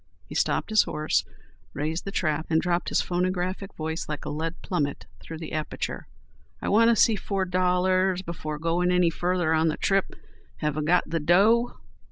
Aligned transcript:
He 0.25 0.33
stopped 0.33 0.71
his 0.71 0.81
horse, 0.81 1.23
raised 1.75 2.05
the 2.05 2.11
trap 2.11 2.47
and 2.49 2.59
dropped 2.59 2.89
his 2.89 3.01
phonographic 3.03 3.71
voice, 3.75 4.09
like 4.09 4.25
a 4.25 4.31
lead 4.31 4.59
plummet, 4.63 5.05
through 5.19 5.37
the 5.37 5.53
aperture: 5.53 6.07
"I 6.59 6.69
want 6.69 6.89
to 6.89 6.95
see 6.95 7.15
four 7.15 7.45
dollars 7.45 8.23
before 8.23 8.57
goin' 8.57 8.91
any 8.91 9.11
further 9.11 9.53
on 9.53 9.69
th' 9.69 9.79
thrip. 9.79 10.15
Have 10.57 10.75
ye 10.75 10.81
got 10.81 11.11
th' 11.11 11.23
dough?" 11.23 11.75